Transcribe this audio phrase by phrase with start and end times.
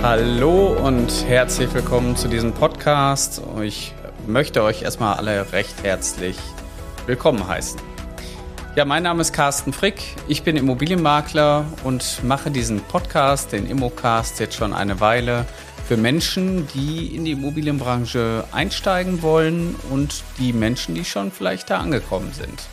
[0.00, 3.42] Hallo und herzlich willkommen zu diesem Podcast.
[3.62, 3.92] Ich
[4.28, 6.36] möchte euch erstmal alle recht herzlich
[7.06, 7.80] willkommen heißen.
[8.76, 10.00] Ja, mein Name ist Carsten Frick.
[10.28, 15.46] Ich bin Immobilienmakler und mache diesen Podcast, den Immocast, jetzt schon eine Weile
[15.88, 21.78] für Menschen, die in die Immobilienbranche einsteigen wollen und die Menschen, die schon vielleicht da
[21.78, 22.68] angekommen sind.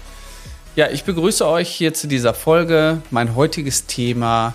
[0.76, 3.02] Ja, ich begrüße euch hier zu dieser Folge.
[3.10, 4.54] Mein heutiges Thema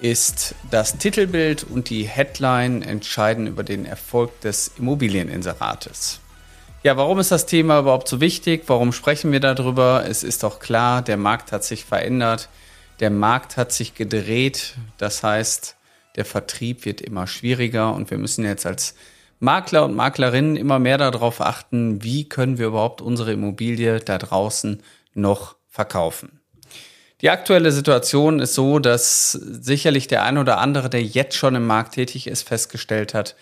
[0.00, 6.20] ist das Titelbild und die Headline entscheiden über den Erfolg des Immobilieninserates.
[6.84, 8.62] Ja, warum ist das Thema überhaupt so wichtig?
[8.68, 10.04] Warum sprechen wir darüber?
[10.08, 12.48] Es ist doch klar, der Markt hat sich verändert.
[13.00, 14.76] Der Markt hat sich gedreht.
[14.96, 15.76] Das heißt,
[16.16, 18.94] der Vertrieb wird immer schwieriger und wir müssen jetzt als
[19.40, 24.82] Makler und Maklerinnen immer mehr darauf achten, wie können wir überhaupt unsere Immobilie da draußen
[25.14, 26.37] noch verkaufen.
[27.20, 31.66] Die aktuelle Situation ist so, dass sicherlich der ein oder andere, der jetzt schon im
[31.66, 33.34] Markt tätig ist, festgestellt hat,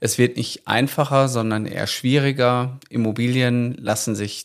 [0.00, 2.78] es wird nicht einfacher, sondern eher schwieriger.
[2.90, 4.44] Immobilien lassen sich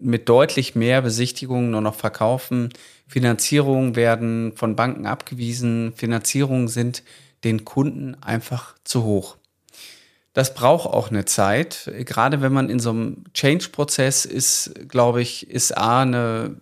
[0.00, 2.70] mit deutlich mehr Besichtigungen nur noch verkaufen.
[3.06, 5.92] Finanzierungen werden von Banken abgewiesen.
[5.94, 7.02] Finanzierungen sind
[7.44, 9.36] den Kunden einfach zu hoch.
[10.32, 11.90] Das braucht auch eine Zeit.
[12.06, 16.56] Gerade wenn man in so einem Change-Prozess ist, glaube ich, ist A eine,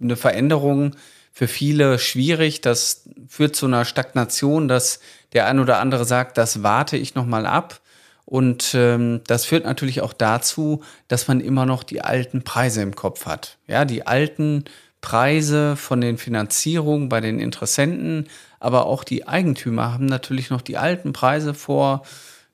[0.00, 0.96] eine Veränderung
[1.32, 2.60] für viele schwierig.
[2.60, 5.00] Das führt zu einer Stagnation, dass
[5.32, 7.80] der ein oder andere sagt, das warte ich nochmal ab.
[8.24, 12.94] Und ähm, das führt natürlich auch dazu, dass man immer noch die alten Preise im
[12.94, 13.58] Kopf hat.
[13.66, 14.64] Ja, die alten
[15.00, 18.28] Preise von den Finanzierungen bei den Interessenten,
[18.60, 22.02] aber auch die Eigentümer haben natürlich noch die alten Preise vor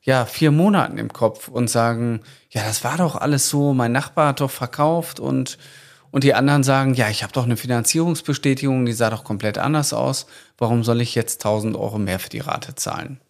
[0.03, 4.29] ja, vier Monaten im Kopf und sagen, ja, das war doch alles so, mein Nachbar
[4.29, 5.59] hat doch verkauft und,
[6.11, 9.93] und die anderen sagen, ja, ich habe doch eine Finanzierungsbestätigung, die sah doch komplett anders
[9.93, 10.27] aus,
[10.59, 13.21] warum soll ich jetzt 1000 Euro mehr für die Rate zahlen?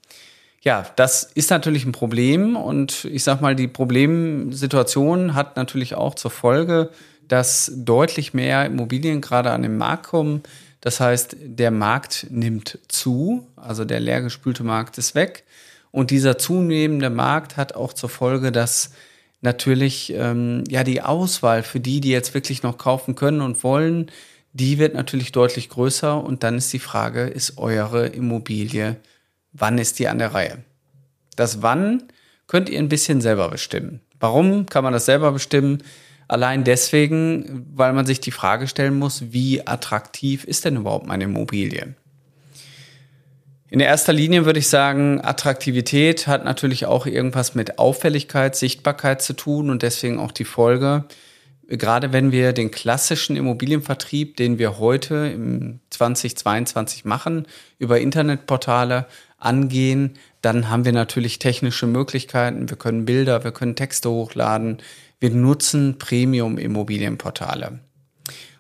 [0.60, 6.16] Ja, das ist natürlich ein Problem und ich sag mal, die Problemsituation hat natürlich auch
[6.16, 6.90] zur Folge,
[7.28, 10.42] dass deutlich mehr Immobilien gerade an den Markt kommen.
[10.80, 15.44] Das heißt, der Markt nimmt zu, also der leergespülte Markt ist weg.
[15.90, 18.90] Und dieser zunehmende Markt hat auch zur Folge, dass
[19.40, 24.10] natürlich ähm, ja die Auswahl für die, die jetzt wirklich noch kaufen können und wollen,
[24.52, 26.22] die wird natürlich deutlich größer.
[26.22, 28.96] Und dann ist die Frage, ist eure Immobilie,
[29.52, 30.58] wann ist die an der Reihe?
[31.36, 32.04] Das Wann
[32.46, 34.00] könnt ihr ein bisschen selber bestimmen.
[34.18, 35.82] Warum kann man das selber bestimmen?
[36.28, 41.24] Allein deswegen, weil man sich die Frage stellen muss, wie attraktiv ist denn überhaupt meine
[41.24, 41.94] Immobilie?
[43.68, 49.32] In erster Linie würde ich sagen, Attraktivität hat natürlich auch irgendwas mit Auffälligkeit, Sichtbarkeit zu
[49.32, 51.04] tun und deswegen auch die Folge,
[51.68, 57.46] gerade wenn wir den klassischen Immobilienvertrieb, den wir heute im 2022 machen,
[57.78, 59.06] über Internetportale
[59.38, 62.68] angehen, dann haben wir natürlich technische Möglichkeiten.
[62.70, 64.78] Wir können Bilder, wir können Texte hochladen.
[65.18, 67.80] Wir nutzen Premium-Immobilienportale.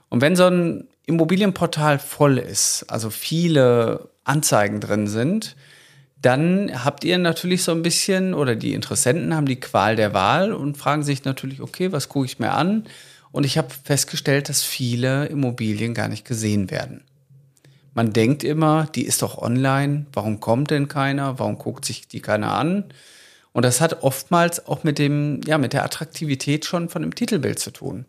[0.08, 5.56] Und wenn so ein Immobilienportal voll ist, also viele Anzeigen drin sind,
[6.20, 10.52] dann habt ihr natürlich so ein bisschen oder die Interessenten haben die Qual der Wahl
[10.52, 12.84] und fragen sich natürlich, okay, was gucke ich mir an?
[13.30, 17.04] Und ich habe festgestellt, dass viele Immobilien gar nicht gesehen werden.
[17.94, 21.38] Man denkt immer, die ist doch online, warum kommt denn keiner?
[21.38, 22.84] Warum guckt sich die keiner an?
[23.52, 27.58] Und das hat oftmals auch mit dem, ja, mit der Attraktivität schon von dem Titelbild
[27.58, 28.04] zu tun.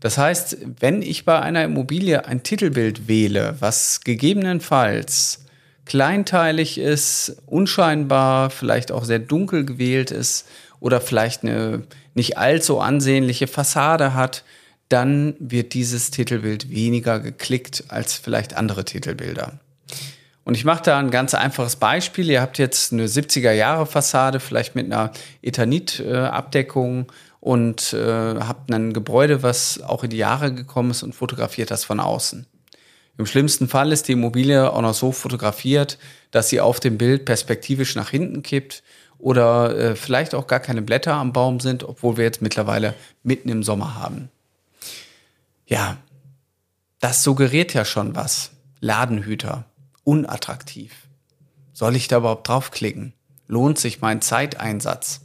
[0.00, 5.44] Das heißt, wenn ich bei einer Immobilie ein Titelbild wähle, was gegebenenfalls
[5.84, 10.48] kleinteilig ist, unscheinbar, vielleicht auch sehr dunkel gewählt ist
[10.80, 11.82] oder vielleicht eine
[12.14, 14.44] nicht allzu ansehnliche Fassade hat,
[14.88, 19.60] dann wird dieses Titelbild weniger geklickt als vielleicht andere Titelbilder.
[20.44, 22.28] Und ich mache da ein ganz einfaches Beispiel.
[22.30, 25.12] Ihr habt jetzt eine 70er Jahre Fassade, vielleicht mit einer
[25.42, 31.70] Ethanit-Abdeckung und äh, habt ein Gebäude, was auch in die Jahre gekommen ist und fotografiert
[31.70, 32.46] das von außen.
[33.18, 35.98] Im schlimmsten Fall ist die Immobilie auch noch so fotografiert,
[36.30, 38.82] dass sie auf dem Bild perspektivisch nach hinten kippt
[39.18, 43.48] oder äh, vielleicht auch gar keine Blätter am Baum sind, obwohl wir jetzt mittlerweile mitten
[43.48, 44.30] im Sommer haben.
[45.66, 45.98] Ja,
[46.98, 48.52] das suggeriert ja schon was.
[48.80, 49.64] Ladenhüter,
[50.04, 50.92] unattraktiv.
[51.72, 53.12] Soll ich da überhaupt draufklicken?
[53.46, 55.20] Lohnt sich mein Zeiteinsatz?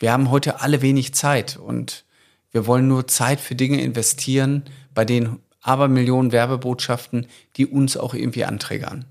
[0.00, 2.04] Wir haben heute alle wenig Zeit und
[2.50, 4.64] wir wollen nur Zeit für Dinge investieren,
[4.94, 7.26] bei denen aber Millionen Werbebotschaften,
[7.56, 9.04] die uns auch irgendwie anträgern.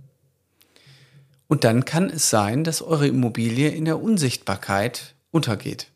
[1.48, 5.88] Und dann kann es sein, dass eure Immobilie in der Unsichtbarkeit untergeht.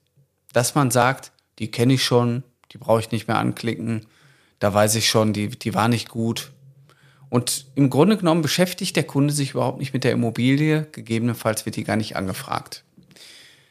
[0.54, 4.06] Dass man sagt, die kenne ich schon, die brauche ich nicht mehr anklicken,
[4.60, 6.52] da weiß ich schon, die, die war nicht gut.
[7.30, 11.76] Und im Grunde genommen beschäftigt der Kunde sich überhaupt nicht mit der Immobilie, gegebenenfalls wird
[11.76, 12.84] die gar nicht angefragt.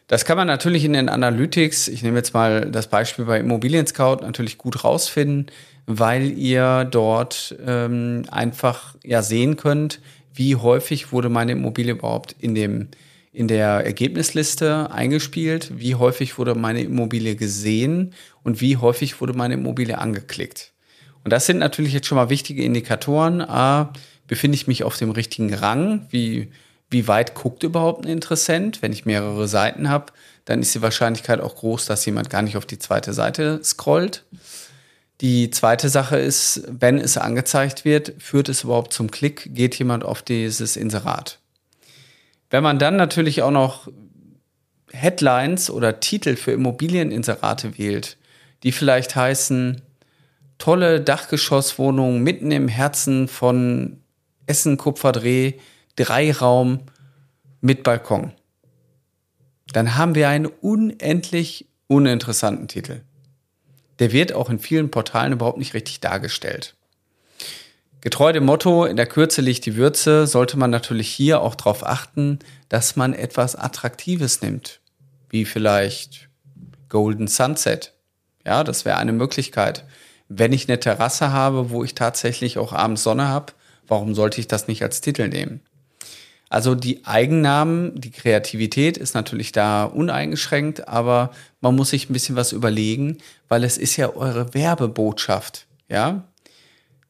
[0.06, 3.86] Das kann man natürlich in den Analytics, ich nehme jetzt mal das Beispiel bei Immobilien
[3.86, 5.46] Scout, natürlich gut rausfinden,
[5.86, 10.00] weil ihr dort ähm, einfach ja sehen könnt,
[10.34, 12.88] wie häufig wurde meine Immobilie überhaupt in dem
[13.32, 18.12] in der Ergebnisliste eingespielt, wie häufig wurde meine Immobilie gesehen
[18.42, 20.72] und wie häufig wurde meine Immobilie angeklickt.
[21.24, 23.40] Und das sind natürlich jetzt schon mal wichtige Indikatoren.
[23.40, 23.92] A,
[24.26, 26.06] befinde ich mich auf dem richtigen Rang?
[26.10, 26.48] Wie,
[26.92, 28.82] wie weit guckt überhaupt ein Interessent?
[28.82, 30.12] Wenn ich mehrere Seiten habe,
[30.44, 34.24] dann ist die Wahrscheinlichkeit auch groß, dass jemand gar nicht auf die zweite Seite scrollt.
[35.20, 39.54] Die zweite Sache ist, wenn es angezeigt wird, führt es überhaupt zum Klick?
[39.54, 41.38] Geht jemand auf dieses Inserat?
[42.50, 43.88] Wenn man dann natürlich auch noch
[44.92, 48.18] Headlines oder Titel für Immobilieninserate wählt,
[48.62, 49.80] die vielleicht heißen,
[50.58, 53.98] tolle Dachgeschosswohnung mitten im Herzen von
[54.46, 55.54] Essen Kupferdreh,
[55.96, 56.80] Dreiraum
[57.60, 58.32] mit Balkon.
[59.72, 63.02] Dann haben wir einen unendlich uninteressanten Titel.
[63.98, 66.74] Der wird auch in vielen Portalen überhaupt nicht richtig dargestellt.
[68.00, 71.86] Getreu dem Motto, in der Kürze liegt die Würze, sollte man natürlich hier auch darauf
[71.86, 74.80] achten, dass man etwas Attraktives nimmt.
[75.28, 76.28] Wie vielleicht
[76.88, 77.94] Golden Sunset.
[78.44, 79.84] Ja, das wäre eine Möglichkeit.
[80.28, 83.52] Wenn ich eine Terrasse habe, wo ich tatsächlich auch abends Sonne habe,
[83.86, 85.60] warum sollte ich das nicht als Titel nehmen?
[86.52, 91.30] Also die Eigennamen, die Kreativität ist natürlich da uneingeschränkt, aber
[91.62, 93.16] man muss sich ein bisschen was überlegen,
[93.48, 95.64] weil es ist ja eure Werbebotschaft.
[95.88, 96.24] Ja,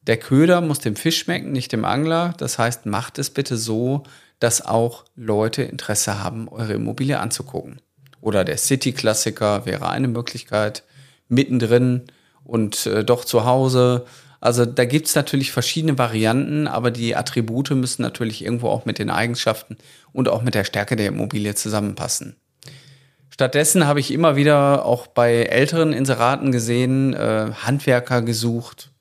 [0.07, 2.33] der Köder muss dem Fisch schmecken, nicht dem Angler.
[2.37, 4.03] Das heißt, macht es bitte so,
[4.39, 7.81] dass auch Leute Interesse haben, eure Immobilie anzugucken.
[8.21, 10.83] Oder der City-Klassiker wäre eine Möglichkeit,
[11.27, 12.03] mittendrin
[12.45, 14.05] und äh, doch zu Hause.
[14.43, 18.99] Also da gibt es natürlich verschiedene Varianten, aber die Attribute müssen natürlich irgendwo auch mit
[18.99, 19.77] den Eigenschaften
[20.11, 22.35] und auch mit der Stärke der Immobilie zusammenpassen.
[23.29, 28.91] Stattdessen habe ich immer wieder auch bei älteren Inseraten gesehen, äh, Handwerker gesucht,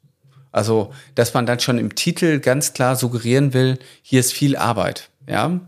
[0.53, 5.11] also, dass man dann schon im Titel ganz klar suggerieren will, hier ist viel Arbeit,
[5.29, 5.59] ja.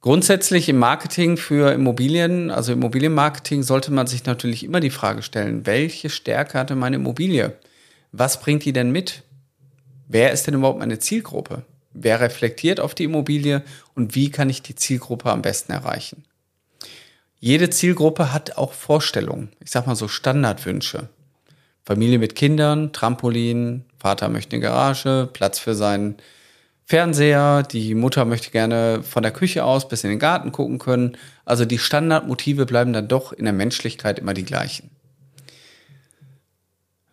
[0.00, 5.66] Grundsätzlich im Marketing für Immobilien, also Immobilienmarketing, sollte man sich natürlich immer die Frage stellen,
[5.66, 7.52] welche Stärke hatte meine Immobilie?
[8.12, 9.22] Was bringt die denn mit?
[10.08, 11.64] Wer ist denn überhaupt meine Zielgruppe?
[11.92, 13.62] Wer reflektiert auf die Immobilie
[13.94, 16.24] und wie kann ich die Zielgruppe am besten erreichen?
[17.38, 21.08] Jede Zielgruppe hat auch Vorstellungen, ich sag mal so Standardwünsche.
[21.84, 26.16] Familie mit Kindern, Trampolin, Vater möchte eine Garage, Platz für seinen
[26.84, 31.16] Fernseher, die Mutter möchte gerne von der Küche aus bis in den Garten gucken können.
[31.44, 34.90] Also die Standardmotive bleiben dann doch in der Menschlichkeit immer die gleichen.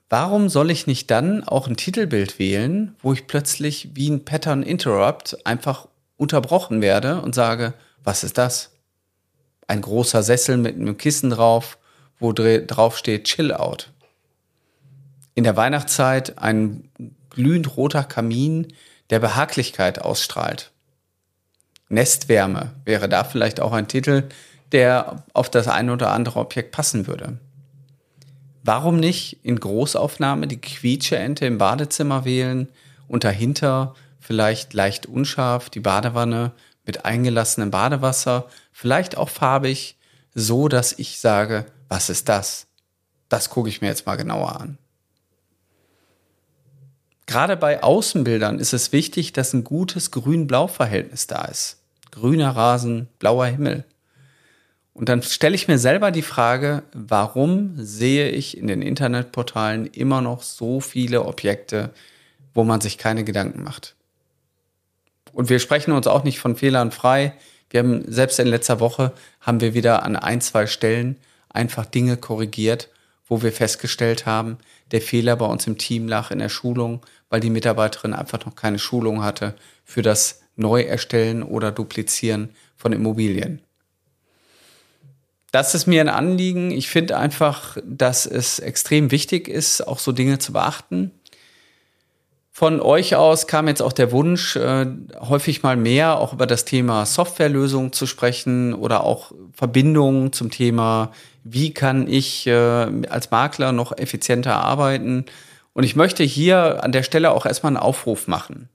[0.10, 4.64] Warum soll ich nicht dann auch ein Titelbild wählen, wo ich plötzlich wie ein Pattern
[4.64, 7.74] Interrupt einfach unterbrochen werde und sage,
[8.04, 8.72] was ist das?
[9.68, 11.78] Ein großer Sessel mit einem Kissen drauf,
[12.20, 13.92] wo drauf steht Chill Out
[15.38, 16.90] in der Weihnachtszeit ein
[17.30, 18.74] glühend roter Kamin,
[19.12, 20.72] der Behaglichkeit ausstrahlt.
[21.90, 24.24] Nestwärme wäre da vielleicht auch ein Titel,
[24.72, 27.38] der auf das eine oder andere Objekt passen würde.
[28.68, 32.68] Warum nicht in Großaufnahme die Quietscheente im Badezimmer wählen
[33.08, 36.52] und dahinter vielleicht leicht unscharf die Badewanne
[36.86, 39.96] mit eingelassenem Badewasser, vielleicht auch farbig,
[40.36, 42.68] so dass ich sage, was ist das?
[43.30, 44.78] Das gucke ich mir jetzt mal genauer an.
[47.26, 51.78] Gerade bei Außenbildern ist es wichtig, dass ein gutes Grün-Blau-Verhältnis da ist.
[52.12, 53.86] Grüner Rasen, blauer Himmel.
[54.98, 60.22] Und dann stelle ich mir selber die Frage, warum sehe ich in den Internetportalen immer
[60.22, 61.92] noch so viele Objekte,
[62.54, 63.96] wo man sich keine Gedanken macht?
[65.34, 67.34] Und wir sprechen uns auch nicht von Fehlern frei.
[67.70, 71.18] Wir haben selbst in letzter Woche haben wir wieder an ein, zwei Stellen
[71.50, 72.90] einfach Dinge korrigiert,
[73.28, 74.58] wo wir festgestellt haben,
[74.92, 78.56] der Fehler bei uns im Team lag in der Schulung weil die Mitarbeiterin einfach noch
[78.56, 83.62] keine Schulung hatte für das Neuerstellen oder Duplizieren von Immobilien.
[85.52, 86.72] Das ist mir ein Anliegen.
[86.72, 91.12] Ich finde einfach, dass es extrem wichtig ist, auch so Dinge zu beachten.
[92.52, 94.88] Von euch aus kam jetzt auch der Wunsch, äh,
[95.20, 101.12] häufig mal mehr auch über das Thema Softwarelösungen zu sprechen oder auch Verbindungen zum Thema,
[101.44, 105.26] wie kann ich äh, als Makler noch effizienter arbeiten
[105.74, 108.70] und ich möchte hier an der Stelle auch erstmal einen Aufruf machen.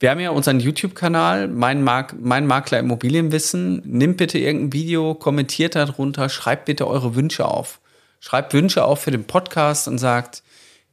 [0.00, 3.82] Wir haben ja unseren YouTube-Kanal, mein, Mark mein Makler Immobilienwissen.
[3.84, 7.80] Nimmt bitte irgendein Video, kommentiert darunter, schreibt bitte eure Wünsche auf.
[8.18, 10.42] Schreibt Wünsche auf für den Podcast und sagt,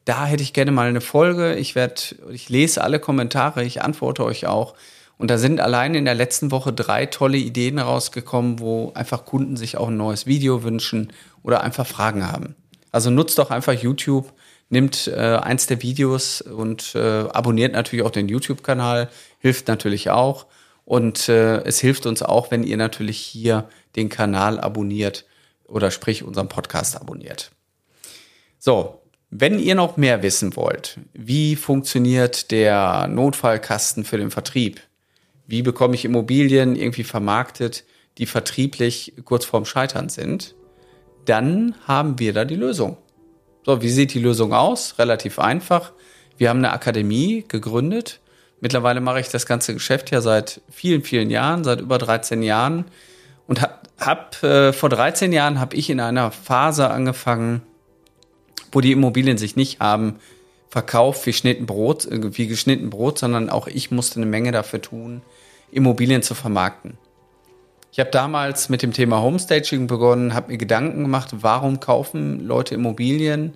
[0.04, 1.56] da hätte ich gerne mal eine Folge.
[1.56, 4.76] Ich werde, ich lese alle Kommentare, ich antworte euch auch.
[5.18, 9.56] Und da sind allein in der letzten Woche drei tolle Ideen rausgekommen, wo einfach Kunden
[9.56, 12.56] sich auch ein neues Video wünschen oder einfach Fragen haben.
[12.92, 14.34] Also nutzt doch einfach YouTube,
[14.70, 19.10] nimmt äh, eins der Videos und äh, abonniert natürlich auch den YouTube-Kanal,
[19.40, 20.46] hilft natürlich auch.
[20.86, 25.26] Und äh, es hilft uns auch, wenn ihr natürlich hier den Kanal abonniert
[25.66, 27.52] oder sprich unseren Podcast abonniert.
[28.58, 34.82] So, wenn ihr noch mehr wissen wollt, wie funktioniert der Notfallkasten für den Vertrieb?
[35.46, 37.84] Wie bekomme ich Immobilien irgendwie vermarktet,
[38.18, 40.56] die vertrieblich kurz vorm Scheitern sind?
[41.26, 42.98] Dann haben wir da die Lösung.
[43.68, 44.98] So, wie sieht die Lösung aus?
[44.98, 45.92] Relativ einfach.
[46.38, 48.22] Wir haben eine Akademie gegründet.
[48.62, 52.86] Mittlerweile mache ich das ganze Geschäft ja seit vielen, vielen Jahren, seit über 13 Jahren.
[53.46, 57.62] Und hab, hab äh, vor 13 Jahren habe ich in einer Phase angefangen,
[58.72, 60.16] wo die Immobilien sich nicht haben
[60.70, 65.24] verkauft wie äh, wie geschnitten Brot, sondern auch ich musste eine Menge dafür tun,
[65.72, 66.98] Immobilien zu vermarkten.
[67.98, 72.76] Ich habe damals mit dem Thema Homestaging begonnen, habe mir Gedanken gemacht, warum kaufen Leute
[72.76, 73.54] Immobilien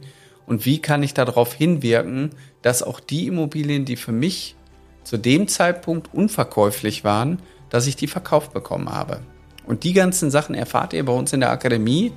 [0.48, 2.32] und wie kann ich darauf hinwirken,
[2.64, 4.56] dass auch die Immobilien, die für mich
[5.04, 9.20] zu dem Zeitpunkt unverkäuflich waren, dass ich die verkauft bekommen habe.
[9.68, 12.12] Und die ganzen Sachen erfahrt ihr bei uns in der Akademie.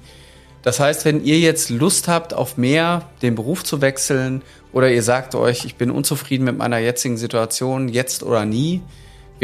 [0.63, 4.41] Das heißt, wenn ihr jetzt Lust habt auf mehr, den Beruf zu wechseln
[4.73, 8.81] oder ihr sagt euch, ich bin unzufrieden mit meiner jetzigen Situation, jetzt oder nie.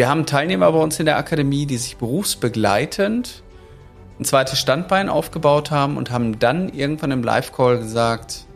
[0.01, 3.43] Wir haben Teilnehmer bei uns in der Akademie, die sich berufsbegleitend
[4.19, 8.47] ein zweites Standbein aufgebaut haben und haben dann irgendwann im Live-Call gesagt,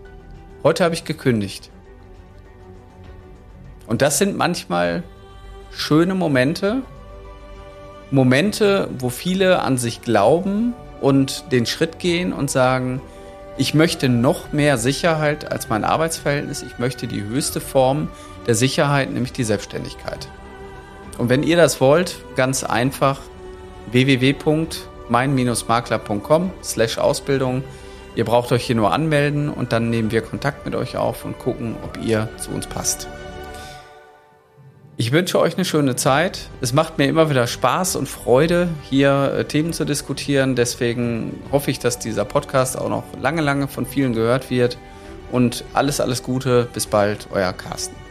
[0.63, 1.71] heute habe ich gekündigt.
[3.87, 5.03] Und das sind manchmal
[5.71, 6.81] schöne Momente,
[8.11, 10.73] Momente, wo viele an sich glauben
[11.03, 13.03] und den Schritt gehen und sagen,
[13.59, 16.63] ich möchte noch mehr Sicherheit als mein Arbeitsverhältnis.
[16.63, 18.09] Ich möchte die höchste Form
[18.47, 20.27] der Sicherheit, nämlich die Selbstständigkeit.
[21.19, 23.21] Und wenn ihr das wollt, ganz einfach
[23.91, 27.65] www.mein-makler.com slash Ausbildung.
[28.17, 31.39] Ihr braucht euch hier nur anmelden und dann nehmen wir Kontakt mit euch auf und
[31.39, 33.09] gucken, ob ihr zu uns passt.
[34.97, 36.51] Ich wünsche euch eine schöne Zeit.
[36.61, 40.55] Es macht mir immer wieder Spaß und Freude, hier äh, Themen zu diskutieren.
[40.55, 44.79] Deswegen hoffe ich, dass dieser Podcast auch noch lange, lange von vielen gehört wird.
[45.33, 46.69] Und alles, alles Gute.
[46.73, 48.04] Bis bald, euer Carsten.